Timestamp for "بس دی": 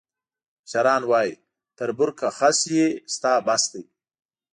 3.47-3.83